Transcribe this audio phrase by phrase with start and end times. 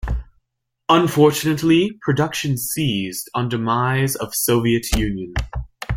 [0.89, 5.35] Unfortunately, production ceased on demise of Soviet Union.